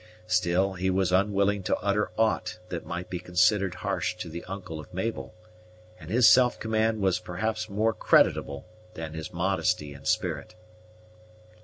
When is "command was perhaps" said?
6.59-7.69